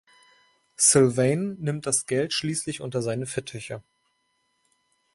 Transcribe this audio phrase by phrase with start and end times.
[0.77, 3.83] Sylvain nimmt das Geld schließlich unter seine Fittiche.